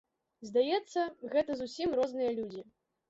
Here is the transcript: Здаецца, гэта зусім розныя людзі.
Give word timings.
Здаецца, 0.49 1.03
гэта 1.35 1.59
зусім 1.63 1.95
розныя 2.01 2.31
людзі. 2.41 2.65